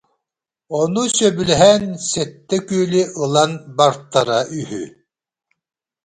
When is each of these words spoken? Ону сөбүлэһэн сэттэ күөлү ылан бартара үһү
Ону 0.79 1.03
сөбүлэһэн 1.15 1.83
сэттэ 2.09 2.57
күөлү 2.67 3.03
ылан 3.23 3.51
бартара 3.77 4.39
үһү 4.59 4.83